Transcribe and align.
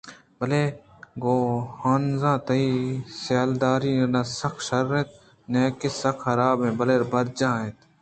بلئے 0.37 0.61
گوں 1.23 1.47
ہانزءَتئی 1.79 2.67
سیالداری 3.21 3.93
نہ 4.13 4.21
سک 4.39 4.55
شر 4.67 4.89
اِنت 4.97 5.09
ءُنئیکہ 5.47 5.89
سک 6.01 6.17
حراب 6.27 6.59
بلئے 6.77 6.95
برجاہ 7.11 7.55
اِنت 7.63 7.77